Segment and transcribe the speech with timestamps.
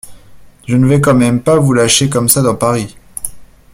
[0.67, 2.97] Je ne vais quand même pas vous lâcher comme ça dans Paris!